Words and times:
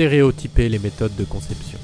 stéréotyper 0.00 0.70
les 0.70 0.78
méthodes 0.78 1.14
de 1.14 1.24
conception. 1.24 1.78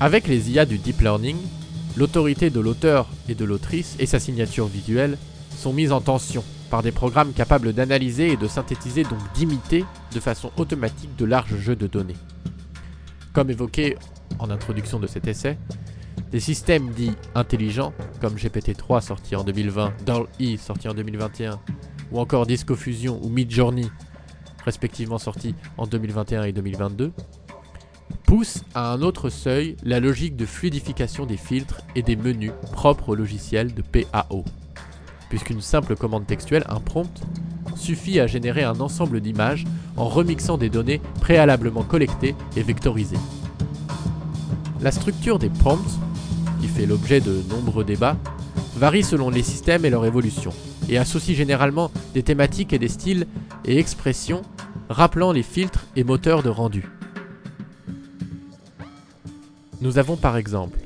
Avec 0.00 0.28
les 0.28 0.50
IA 0.50 0.66
du 0.66 0.76
deep 0.76 1.00
learning, 1.00 1.38
l'autorité 1.96 2.50
de 2.50 2.60
l'auteur 2.60 3.08
et 3.30 3.34
de 3.34 3.46
l'autrice 3.46 3.96
et 3.98 4.04
sa 4.04 4.20
signature 4.20 4.66
visuelle 4.66 5.16
sont 5.56 5.72
mises 5.72 5.92
en 5.92 6.02
tension 6.02 6.44
par 6.68 6.82
des 6.82 6.92
programmes 6.92 7.32
capables 7.32 7.72
d'analyser 7.72 8.30
et 8.30 8.36
de 8.36 8.48
synthétiser, 8.48 9.02
donc 9.02 9.18
d'imiter 9.34 9.86
de 10.12 10.20
façon 10.20 10.50
automatique 10.58 11.16
de 11.16 11.24
larges 11.24 11.56
jeux 11.56 11.74
de 11.74 11.86
données. 11.86 12.18
Comme 13.32 13.48
évoqué 13.48 13.96
en 14.40 14.50
introduction 14.50 15.00
de 15.00 15.06
cet 15.06 15.26
essai, 15.26 15.56
des 16.30 16.40
systèmes 16.40 16.90
dits 16.90 17.16
intelligents, 17.34 17.94
comme 18.20 18.34
GPT-3 18.34 19.00
sorti 19.00 19.36
en 19.36 19.42
2020, 19.42 19.94
DALL-E 20.04 20.58
sorti 20.58 20.86
en 20.86 20.92
2021, 20.92 21.58
ou 22.12 22.18
encore 22.18 22.46
DiscoFusion 22.46 23.20
ou 23.22 23.28
Midjourney, 23.28 23.90
respectivement 24.64 25.18
sortis 25.18 25.54
en 25.78 25.86
2021 25.86 26.44
et 26.44 26.52
2022, 26.52 27.12
pousse 28.24 28.62
à 28.74 28.92
un 28.92 29.02
autre 29.02 29.30
seuil 29.30 29.76
la 29.82 30.00
logique 30.00 30.36
de 30.36 30.46
fluidification 30.46 31.26
des 31.26 31.36
filtres 31.36 31.80
et 31.94 32.02
des 32.02 32.16
menus 32.16 32.52
propres 32.72 33.10
au 33.10 33.14
logiciel 33.14 33.74
de 33.74 33.82
PAO. 33.82 34.44
Puisqu'une 35.28 35.60
simple 35.60 35.96
commande 35.96 36.26
textuelle, 36.26 36.64
un 36.68 36.80
prompt, 36.80 37.22
suffit 37.76 38.20
à 38.20 38.26
générer 38.26 38.62
un 38.62 38.80
ensemble 38.80 39.20
d'images 39.20 39.64
en 39.96 40.08
remixant 40.08 40.58
des 40.58 40.68
données 40.68 41.00
préalablement 41.20 41.82
collectées 41.82 42.34
et 42.56 42.62
vectorisées. 42.62 43.18
La 44.80 44.90
structure 44.90 45.38
des 45.38 45.50
prompts, 45.50 45.98
qui 46.60 46.68
fait 46.68 46.86
l'objet 46.86 47.20
de 47.20 47.42
nombreux 47.48 47.84
débats, 47.84 48.16
varie 48.76 49.02
selon 49.02 49.30
les 49.30 49.42
systèmes 49.42 49.84
et 49.84 49.90
leur 49.90 50.06
évolution, 50.06 50.52
et 50.90 50.98
associe 50.98 51.36
généralement 51.36 51.90
des 52.12 52.22
thématiques 52.22 52.72
et 52.72 52.78
des 52.78 52.88
styles 52.88 53.26
et 53.64 53.78
expressions 53.78 54.42
rappelant 54.88 55.32
les 55.32 55.44
filtres 55.44 55.86
et 55.96 56.04
moteurs 56.04 56.42
de 56.42 56.50
rendu. 56.50 56.84
Nous 59.80 59.98
avons 59.98 60.16
par 60.16 60.36
exemple 60.36 60.78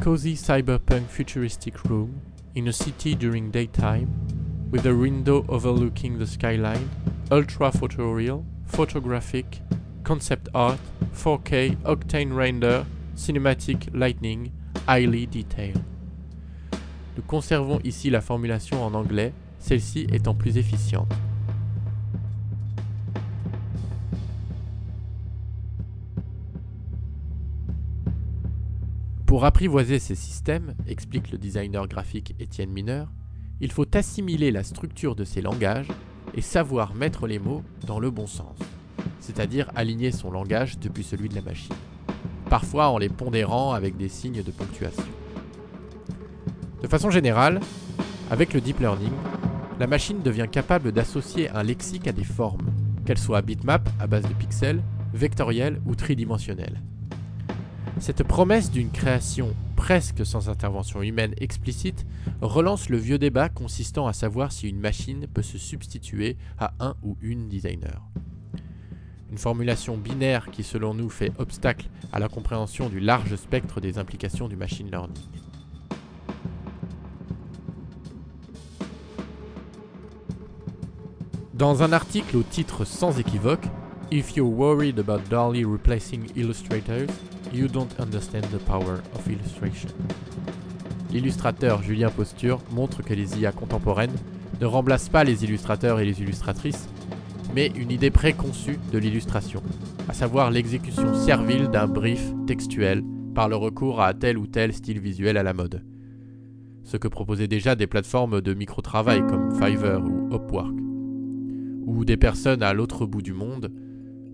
Cozy 0.00 0.36
cyberpunk 0.36 1.08
futuristic 1.08 1.76
room 1.88 2.10
in 2.56 2.66
a 2.66 2.72
city 2.72 3.16
during 3.16 3.50
daytime 3.50 4.08
with 4.70 4.86
a 4.86 4.92
window 4.92 5.44
overlooking 5.48 6.18
the 6.18 6.26
skyline, 6.26 6.88
ultra 7.32 7.70
photoreal, 7.70 8.44
photographic, 8.66 9.62
concept 10.04 10.48
art, 10.52 10.78
4K, 11.14 11.76
octane 11.84 12.32
render, 12.32 12.84
cinematic 13.16 13.88
lightning, 13.94 14.52
highly 14.86 15.26
detailed. 15.26 15.93
Nous 17.16 17.22
conservons 17.22 17.80
ici 17.84 18.10
la 18.10 18.20
formulation 18.20 18.84
en 18.84 18.94
anglais, 18.94 19.32
celle-ci 19.58 20.06
étant 20.12 20.34
plus 20.34 20.56
efficiente. 20.56 21.12
Pour 29.26 29.44
apprivoiser 29.44 29.98
ces 29.98 30.14
systèmes, 30.14 30.74
explique 30.86 31.32
le 31.32 31.38
designer 31.38 31.88
graphique 31.88 32.36
Étienne 32.38 32.70
Mineur, 32.70 33.10
il 33.60 33.72
faut 33.72 33.86
assimiler 33.96 34.50
la 34.50 34.62
structure 34.62 35.16
de 35.16 35.24
ces 35.24 35.40
langages 35.40 35.88
et 36.34 36.40
savoir 36.40 36.94
mettre 36.94 37.26
les 37.26 37.38
mots 37.38 37.62
dans 37.86 37.98
le 37.98 38.10
bon 38.10 38.26
sens, 38.26 38.56
c'est-à-dire 39.20 39.70
aligner 39.74 40.12
son 40.12 40.30
langage 40.30 40.78
depuis 40.78 41.04
celui 41.04 41.28
de 41.28 41.34
la 41.34 41.42
machine, 41.42 41.74
parfois 42.50 42.88
en 42.90 42.98
les 42.98 43.08
pondérant 43.08 43.72
avec 43.72 43.96
des 43.96 44.08
signes 44.08 44.42
de 44.42 44.50
ponctuation. 44.50 45.02
De 46.84 46.88
façon 46.90 47.08
générale, 47.08 47.60
avec 48.30 48.52
le 48.52 48.60
deep 48.60 48.78
learning, 48.78 49.14
la 49.80 49.86
machine 49.86 50.20
devient 50.20 50.48
capable 50.52 50.92
d'associer 50.92 51.48
un 51.48 51.62
lexique 51.62 52.06
à 52.06 52.12
des 52.12 52.24
formes, 52.24 52.70
qu'elles 53.06 53.16
soient 53.16 53.40
bitmap 53.40 53.88
à 53.98 54.06
base 54.06 54.28
de 54.28 54.34
pixels, 54.34 54.82
vectorielles 55.14 55.80
ou 55.86 55.94
tridimensionnelles. 55.94 56.82
Cette 58.00 58.22
promesse 58.22 58.70
d'une 58.70 58.90
création 58.90 59.54
presque 59.76 60.26
sans 60.26 60.50
intervention 60.50 61.00
humaine 61.00 61.32
explicite 61.38 62.04
relance 62.42 62.90
le 62.90 62.98
vieux 62.98 63.18
débat 63.18 63.48
consistant 63.48 64.06
à 64.06 64.12
savoir 64.12 64.52
si 64.52 64.68
une 64.68 64.78
machine 64.78 65.26
peut 65.32 65.40
se 65.40 65.56
substituer 65.56 66.36
à 66.58 66.74
un 66.80 66.96
ou 67.02 67.16
une 67.22 67.48
designer. 67.48 68.02
Une 69.30 69.38
formulation 69.38 69.96
binaire 69.96 70.50
qui 70.50 70.62
selon 70.62 70.92
nous 70.92 71.08
fait 71.08 71.32
obstacle 71.38 71.88
à 72.12 72.18
la 72.18 72.28
compréhension 72.28 72.90
du 72.90 73.00
large 73.00 73.36
spectre 73.36 73.80
des 73.80 73.96
implications 73.96 74.48
du 74.48 74.56
machine 74.56 74.90
learning. 74.90 75.16
Dans 81.54 81.84
un 81.84 81.92
article 81.92 82.36
au 82.36 82.42
titre 82.42 82.84
sans 82.84 83.20
équivoque, 83.20 83.64
If 84.10 84.34
you're 84.34 84.52
worried 84.52 84.98
about 84.98 85.20
DALL-E 85.30 85.64
replacing 85.64 86.26
illustrators, 86.34 87.06
You 87.52 87.68
Don't 87.68 87.90
Understand 88.00 88.48
the 88.50 88.58
Power 88.58 88.98
of 89.14 89.24
Illustration. 89.28 89.88
L'illustrateur 91.12 91.80
Julien 91.80 92.10
Posture 92.10 92.58
montre 92.72 93.04
que 93.04 93.14
les 93.14 93.38
IA 93.38 93.52
contemporaines 93.52 94.16
ne 94.60 94.66
remplacent 94.66 95.08
pas 95.08 95.22
les 95.22 95.44
illustrateurs 95.44 96.00
et 96.00 96.04
les 96.04 96.20
illustratrices, 96.20 96.88
mais 97.54 97.68
une 97.76 97.92
idée 97.92 98.10
préconçue 98.10 98.80
de 98.92 98.98
l'illustration, 98.98 99.62
à 100.08 100.12
savoir 100.12 100.50
l'exécution 100.50 101.14
servile 101.14 101.68
d'un 101.68 101.86
brief 101.86 102.32
textuel 102.48 103.04
par 103.32 103.48
le 103.48 103.54
recours 103.54 104.02
à 104.02 104.12
tel 104.12 104.38
ou 104.38 104.48
tel 104.48 104.72
style 104.72 104.98
visuel 104.98 105.36
à 105.36 105.44
la 105.44 105.54
mode. 105.54 105.84
Ce 106.82 106.96
que 106.96 107.06
proposaient 107.06 107.46
déjà 107.46 107.76
des 107.76 107.86
plateformes 107.86 108.40
de 108.40 108.54
micro-travail 108.54 109.20
comme 109.28 109.52
Fiverr 109.52 110.02
ou 110.04 110.34
Upwork, 110.34 110.74
où 111.94 112.04
des 112.04 112.16
personnes 112.16 112.62
à 112.62 112.74
l'autre 112.74 113.06
bout 113.06 113.22
du 113.22 113.32
monde 113.32 113.70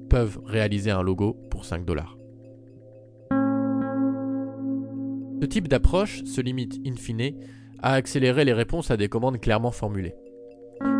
peuvent 0.09 0.41
réaliser 0.45 0.91
un 0.91 1.03
logo 1.03 1.37
pour 1.51 1.65
5 1.65 1.85
dollars. 1.85 2.17
Ce 5.41 5.47
type 5.47 5.69
d'approche 5.69 6.25
se 6.25 6.41
limite 6.41 6.81
in 6.87 6.97
fine 6.97 7.35
à 7.83 7.95
accélérer 7.95 8.45
les 8.45 8.53
réponses 8.53 8.91
à 8.91 8.97
des 8.97 9.09
commandes 9.09 9.41
clairement 9.41 9.71
formulées. 9.71 10.15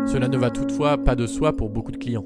Cela 0.07 0.27
ne 0.27 0.37
va 0.37 0.49
toutefois 0.49 0.97
pas 0.97 1.15
de 1.15 1.27
soi 1.27 1.55
pour 1.55 1.69
beaucoup 1.69 1.91
de 1.91 1.97
clients, 1.97 2.25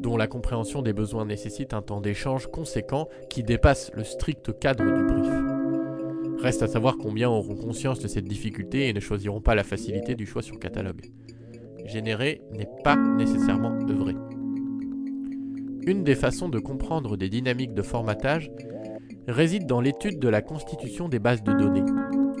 dont 0.00 0.16
la 0.16 0.26
compréhension 0.26 0.82
des 0.82 0.92
besoins 0.92 1.24
nécessite 1.24 1.74
un 1.74 1.82
temps 1.82 2.00
d'échange 2.00 2.46
conséquent 2.48 3.08
qui 3.28 3.42
dépasse 3.42 3.90
le 3.94 4.04
strict 4.04 4.58
cadre 4.58 4.84
du 4.84 5.04
brief. 5.04 6.42
Reste 6.42 6.62
à 6.62 6.68
savoir 6.68 6.96
combien 6.98 7.28
auront 7.28 7.56
conscience 7.56 8.00
de 8.00 8.08
cette 8.08 8.24
difficulté 8.24 8.88
et 8.88 8.92
ne 8.92 9.00
choisiront 9.00 9.40
pas 9.40 9.54
la 9.54 9.64
facilité 9.64 10.14
du 10.14 10.26
choix 10.26 10.42
sur 10.42 10.58
catalogue. 10.58 11.10
N'est 11.92 12.68
pas 12.84 12.94
nécessairement 12.94 13.76
œuvrer. 13.88 14.14
Une 15.86 16.04
des 16.04 16.14
façons 16.14 16.48
de 16.48 16.60
comprendre 16.60 17.16
des 17.16 17.28
dynamiques 17.28 17.74
de 17.74 17.82
formatage 17.82 18.52
réside 19.26 19.66
dans 19.66 19.80
l'étude 19.80 20.20
de 20.20 20.28
la 20.28 20.40
constitution 20.40 21.08
des 21.08 21.18
bases 21.18 21.42
de 21.42 21.52
données, 21.52 21.84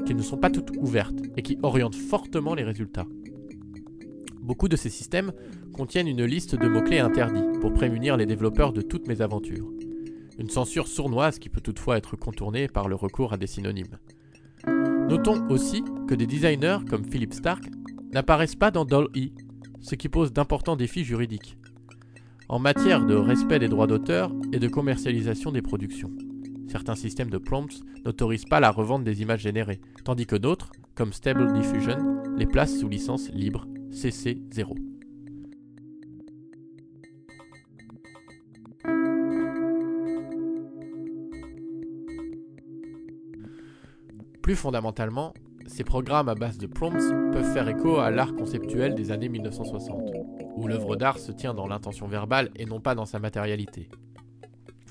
qui 0.06 0.14
ne 0.14 0.22
sont 0.22 0.36
pas 0.36 0.50
toutes 0.50 0.70
ouvertes 0.78 1.18
et 1.36 1.42
qui 1.42 1.58
orientent 1.64 1.96
fortement 1.96 2.54
les 2.54 2.62
résultats. 2.62 3.06
Beaucoup 4.40 4.68
de 4.68 4.76
ces 4.76 4.88
systèmes 4.88 5.32
contiennent 5.72 6.08
une 6.08 6.24
liste 6.24 6.54
de 6.54 6.68
mots-clés 6.68 7.00
interdits 7.00 7.58
pour 7.60 7.72
prémunir 7.72 8.16
les 8.16 8.26
développeurs 8.26 8.72
de 8.72 8.82
toutes 8.82 9.08
mes 9.08 9.20
aventures. 9.20 9.68
Une 10.38 10.48
censure 10.48 10.86
sournoise 10.86 11.40
qui 11.40 11.48
peut 11.48 11.60
toutefois 11.60 11.98
être 11.98 12.14
contournée 12.14 12.68
par 12.68 12.88
le 12.88 12.94
recours 12.94 13.32
à 13.32 13.36
des 13.36 13.48
synonymes. 13.48 13.98
Notons 14.66 15.44
aussi 15.48 15.82
que 16.06 16.14
des 16.14 16.26
designers 16.26 16.78
comme 16.88 17.04
Philip 17.04 17.34
Stark 17.34 17.64
n'apparaissent 18.12 18.56
pas 18.56 18.70
dans 18.70 18.84
DALL-E, 18.84 19.30
ce 19.80 19.94
qui 19.94 20.08
pose 20.08 20.32
d'importants 20.32 20.76
défis 20.76 21.04
juridiques 21.04 21.56
en 22.50 22.58
matière 22.58 23.06
de 23.06 23.14
respect 23.14 23.60
des 23.60 23.68
droits 23.68 23.86
d'auteur 23.86 24.32
et 24.52 24.58
de 24.58 24.66
commercialisation 24.66 25.52
des 25.52 25.62
productions. 25.62 26.10
Certains 26.66 26.96
systèmes 26.96 27.30
de 27.30 27.38
prompts 27.38 27.80
n'autorisent 28.04 28.44
pas 28.44 28.58
la 28.58 28.72
revente 28.72 29.04
des 29.04 29.22
images 29.22 29.42
générées, 29.42 29.80
tandis 30.04 30.26
que 30.26 30.34
d'autres, 30.34 30.72
comme 30.96 31.12
Stable 31.12 31.52
Diffusion, 31.52 32.20
les 32.36 32.46
placent 32.46 32.80
sous 32.80 32.88
licence 32.88 33.30
libre 33.30 33.68
CC0. 33.92 34.74
Plus 44.42 44.56
fondamentalement, 44.56 45.34
ces 45.70 45.84
programmes 45.84 46.28
à 46.28 46.34
base 46.34 46.58
de 46.58 46.66
prompts 46.66 47.32
peuvent 47.32 47.52
faire 47.52 47.68
écho 47.68 47.98
à 47.98 48.10
l'art 48.10 48.34
conceptuel 48.34 48.94
des 48.94 49.10
années 49.12 49.28
1960, 49.28 50.10
où 50.56 50.66
l'œuvre 50.66 50.96
d'art 50.96 51.18
se 51.18 51.32
tient 51.32 51.54
dans 51.54 51.66
l'intention 51.66 52.06
verbale 52.08 52.50
et 52.56 52.66
non 52.66 52.80
pas 52.80 52.94
dans 52.94 53.06
sa 53.06 53.18
matérialité 53.18 53.88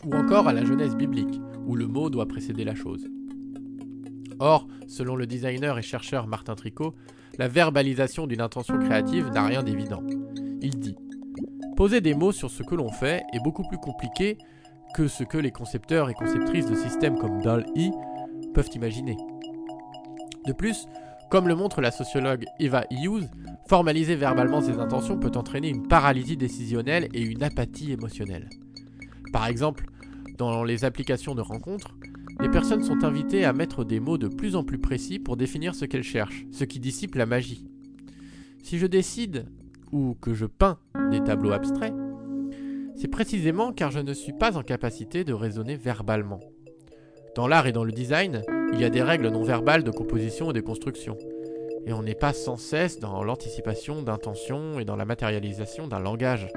ou 0.06 0.16
encore 0.16 0.48
à 0.48 0.54
la 0.54 0.66
jeunesse 0.66 0.96
biblique, 0.96 1.42
où 1.68 1.76
le 1.76 1.88
mot 1.88 2.10
doit 2.10 2.28
précéder 2.28 2.64
la 2.64 2.76
chose. 2.76 3.08
Or, 4.40 4.68
selon 4.88 5.16
le 5.16 5.28
designer 5.28 5.78
et 5.78 5.82
chercheur 5.82 6.28
Martin 6.28 6.56
Tricot, 6.56 6.96
la 7.38 7.48
verbalisation 7.48 8.28
d'une 8.28 8.42
intention 8.42 8.78
créative 8.80 9.30
n'a 9.30 9.46
rien 9.46 9.64
d'évident. 9.64 10.04
Il 10.62 10.80
dit 10.80 10.96
Poser 11.76 12.02
des 12.02 12.14
mots 12.14 12.32
sur 12.32 12.50
ce 12.50 12.64
que 12.64 12.76
l'on 12.76 12.92
fait 12.92 13.24
est 13.34 13.44
beaucoup 13.44 13.64
plus 13.68 13.78
compliqué 13.78 14.38
que 14.96 15.08
ce 15.08 15.24
que 15.24 15.38
les 15.38 15.52
concepteurs 15.52 16.10
et 16.10 16.14
conceptrices 16.14 16.66
de 16.66 16.76
systèmes 16.76 17.18
comme 17.18 17.42
DAL-E 17.42 17.92
peuvent 18.54 18.70
imaginer. 18.74 19.18
De 20.50 20.54
plus, 20.54 20.88
Comme 21.30 21.48
le 21.48 21.54
montre 21.54 21.80
la 21.80 21.92
sociologue 21.92 22.44
Eva 22.60 22.86
Hughes, 22.90 23.30
formaliser 23.68 24.16
verbalement 24.16 24.62
ses 24.62 24.80
intentions 24.80 25.20
peut 25.20 25.32
entraîner 25.36 25.70
une 25.70 25.88
paralysie 25.88 26.38
décisionnelle 26.38 27.08
et 27.14 27.22
une 27.22 27.44
apathie 27.44 27.92
émotionnelle. 27.92 28.50
Par 29.32 29.46
exemple, 29.46 29.86
dans 30.40 30.64
les 30.64 30.86
applications 30.86 31.36
de 31.36 31.42
rencontres, 31.42 31.96
les 32.42 32.50
personnes 32.50 32.82
sont 32.82 33.04
invitées 33.04 33.46
à 33.46 33.54
mettre 33.54 33.84
des 33.84 34.00
mots 34.00 34.18
de 34.18 34.28
plus 34.28 34.56
en 34.56 34.64
plus 34.64 34.80
précis 34.80 35.20
pour 35.20 35.38
définir 35.38 35.76
ce 35.76 35.86
qu'elles 35.86 36.02
cherchent, 36.02 36.48
ce 36.52 36.64
qui 36.64 36.80
dissipe 36.80 37.14
la 37.14 37.28
magie. 37.28 37.64
Si 38.64 38.80
je 38.80 38.88
décide 38.88 39.46
ou 39.92 40.16
que 40.20 40.34
je 40.34 40.48
peins 40.48 40.80
des 41.12 41.24
tableaux 41.24 41.52
abstraits, 41.52 41.94
c'est 42.96 43.08
précisément 43.08 43.72
car 43.72 43.92
je 43.92 44.00
ne 44.00 44.16
suis 44.16 44.34
pas 44.34 44.58
en 44.58 44.64
capacité 44.64 45.24
de 45.24 45.34
raisonner 45.34 45.76
verbalement. 45.76 46.40
Dans 47.36 47.48
l'art 47.48 47.68
et 47.68 47.72
dans 47.72 47.84
le 47.84 47.92
design, 47.92 48.42
il 48.74 48.80
y 48.80 48.86
a 48.86 48.90
des 48.90 49.02
règles 49.02 49.30
non 49.30 49.44
verbales 49.44 49.84
de 49.84 49.92
composition 49.92 50.52
et 50.52 50.54
de 50.54 50.62
construction. 50.62 51.18
Et 51.86 51.94
on 51.94 52.04
n'est 52.04 52.16
pas 52.16 52.34
sans 52.34 52.58
cesse 52.58 53.00
dans 53.00 53.24
l'anticipation 53.24 54.02
d'intentions 54.02 54.80
et 54.80 54.86
dans 54.86 54.96
la 54.96 55.06
matérialisation 55.06 55.88
d'un 55.88 56.00
langage. 56.00 56.48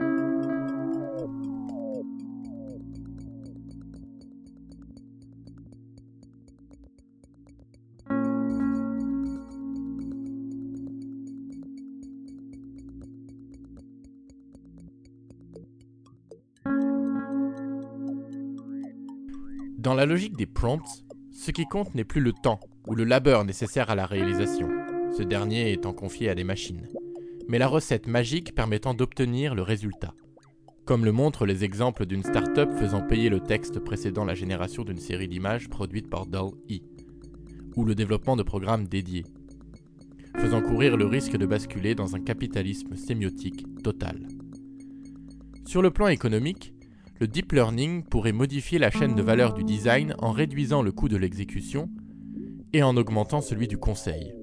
Dans 19.79 19.95
la 19.95 20.07
logique 20.07 20.37
des 20.37 20.47
prompts, 20.47 21.05
ce 21.43 21.51
qui 21.51 21.67
compte 21.67 21.97
n'est 21.97 22.05
plus 22.05 22.21
le 22.21 22.33
temps 22.33 22.61
ou 22.87 22.95
le 22.95 23.03
labeur 23.03 23.45
nécessaire 23.45 23.91
à 23.91 23.97
la 23.97 24.07
réalisation, 24.07 24.69
ce 25.17 25.25
dernier 25.25 25.73
étant 25.73 25.93
confié 25.93 26.29
à 26.29 26.37
des 26.37 26.45
machines, 26.45 26.87
mais 27.49 27.59
la 27.59 27.67
recette 27.67 28.07
magique 28.07 28.55
permettant 28.55 28.95
d'obtenir 28.95 29.57
le 29.57 29.63
résultat. 29.63 30.15
Comme 30.85 31.05
le 31.05 31.11
montrent 31.11 31.45
les 31.45 31.65
exemples 31.65 32.07
d'une 32.07 32.23
start-up 32.23 32.71
faisant 32.79 33.03
payer 33.03 33.29
le 33.29 33.41
texte 33.41 33.81
précédant 33.81 34.25
la 34.25 34.37
génération 34.37 34.85
d'une 34.85 35.01
série 35.01 35.27
d'images 35.27 35.69
produite 35.69 36.09
par 36.09 36.27
DAL-E, 36.27 36.79
ou 37.77 37.85
le 37.85 37.97
développement 37.97 38.37
de 38.37 38.45
programmes 38.45 38.87
dédiés, 38.87 39.25
faisant 40.37 40.63
courir 40.63 40.97
le 40.97 41.07
risque 41.07 41.37
de 41.37 41.47
basculer 41.47 41.97
dans 41.97 42.15
un 42.15 42.21
capitalisme 42.21 42.95
sémiotique 42.95 43.65
total. 43.83 44.29
Sur 45.67 45.83
le 45.83 45.91
plan 45.91 46.07
économique, 46.07 46.73
le 47.21 47.29
deep 47.29 47.53
learning 47.53 48.03
pourrait 48.05 48.33
modifier 48.33 48.79
la 48.79 48.91
chaîne 48.91 49.15
de 49.15 49.23
valeur 49.23 49.55
du 49.55 49.65
design 49.65 50.15
en 50.19 50.33
réduisant 50.33 50.83
le 50.83 50.93
coût 50.93 51.09
de 51.09 51.17
l'exécution 51.17 51.89
et 52.73 52.83
en 52.83 52.97
augmentant 52.97 53.41
celui 53.41 53.69
du 53.69 53.79
conseil. 53.79 54.35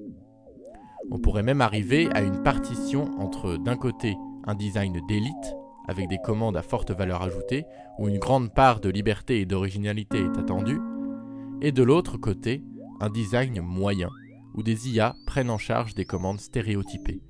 On 1.10 1.18
pourrait 1.18 1.42
même 1.42 1.60
arriver 1.60 2.08
à 2.12 2.22
une 2.22 2.42
partition 2.42 3.10
entre 3.18 3.56
d'un 3.56 3.76
côté 3.76 4.16
un 4.44 4.54
design 4.54 5.00
d'élite, 5.08 5.56
avec 5.88 6.08
des 6.08 6.18
commandes 6.18 6.56
à 6.56 6.62
forte 6.62 6.92
valeur 6.92 7.22
ajoutée, 7.22 7.64
où 7.98 8.08
une 8.08 8.18
grande 8.18 8.54
part 8.54 8.80
de 8.80 8.88
liberté 8.88 9.40
et 9.40 9.46
d'originalité 9.46 10.18
est 10.18 10.38
attendue, 10.38 10.80
et 11.60 11.72
de 11.72 11.82
l'autre 11.82 12.16
côté 12.16 12.62
un 13.00 13.10
design 13.10 13.60
moyen, 13.60 14.10
où 14.54 14.62
des 14.62 14.88
IA 14.90 15.14
prennent 15.26 15.50
en 15.50 15.58
charge 15.58 15.94
des 15.94 16.04
commandes 16.04 16.40
stéréotypées, 16.40 17.20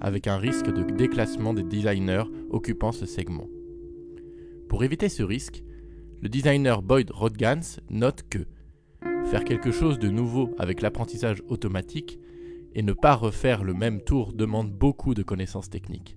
avec 0.00 0.26
un 0.26 0.38
risque 0.38 0.72
de 0.72 0.82
déclassement 0.82 1.52
des 1.52 1.62
designers 1.62 2.24
occupant 2.50 2.92
ce 2.92 3.06
segment. 3.06 3.46
Pour 4.68 4.82
éviter 4.82 5.08
ce 5.08 5.22
risque, 5.22 5.62
le 6.22 6.28
designer 6.28 6.82
Boyd 6.82 7.10
Rodgans 7.10 7.80
note 7.88 8.24
que 8.28 8.46
faire 9.30 9.44
quelque 9.44 9.70
chose 9.70 9.98
de 9.98 10.08
nouveau 10.08 10.54
avec 10.58 10.80
l'apprentissage 10.80 11.42
automatique 11.48 12.18
et 12.74 12.82
ne 12.82 12.92
pas 12.92 13.14
refaire 13.14 13.62
le 13.62 13.74
même 13.74 14.00
tour 14.02 14.32
demande 14.32 14.72
beaucoup 14.72 15.14
de 15.14 15.22
connaissances 15.22 15.70
techniques, 15.70 16.16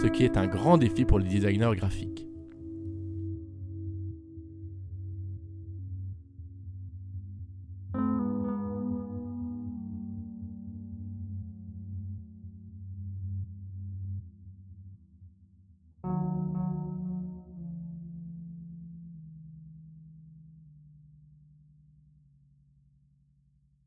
ce 0.00 0.06
qui 0.06 0.24
est 0.24 0.36
un 0.36 0.46
grand 0.46 0.78
défi 0.78 1.04
pour 1.04 1.18
les 1.18 1.28
designers 1.28 1.74
graphiques. 1.74 2.27